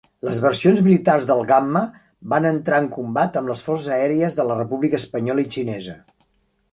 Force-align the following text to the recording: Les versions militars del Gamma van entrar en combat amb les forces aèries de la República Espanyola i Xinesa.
Les 0.27 0.37
versions 0.43 0.79
militars 0.85 1.27
del 1.31 1.41
Gamma 1.51 1.83
van 2.33 2.47
entrar 2.51 2.79
en 2.85 2.89
combat 2.95 3.37
amb 3.41 3.53
les 3.53 3.61
forces 3.67 3.91
aèries 3.99 4.39
de 4.39 4.47
la 4.53 4.57
República 4.63 5.03
Espanyola 5.05 5.45
i 5.45 5.49
Xinesa. 5.57 5.95